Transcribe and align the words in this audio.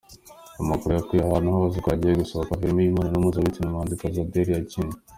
Amakuru 0.61 0.91
yakwiye 0.93 1.21
ahantu 1.23 1.55
hose 1.57 1.77
ko 1.83 1.87
hagiye 1.93 2.13
gusohoka 2.21 2.57
filimi 2.59 2.79
y’imibonano 2.81 3.17
mpuzabitsina, 3.21 3.67
umuhanzikazi 3.67 4.17
Adele 4.21 4.51
yakinnye. 4.53 4.95